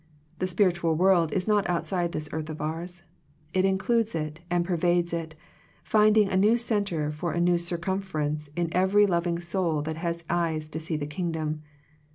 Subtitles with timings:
[0.39, 3.03] The spiritual world is not outside this earth of ours.
[3.53, 5.35] It includes it and pervades it,
[5.83, 10.23] finding a new centre for a new cir cumference in every loving soul that has
[10.27, 11.61] eyes to see the Kingdom.